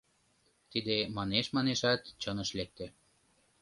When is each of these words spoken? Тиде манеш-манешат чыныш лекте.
Тиде 0.71 0.97
манеш-манешат 1.15 2.01
чыныш 2.21 2.49
лекте. 2.57 2.85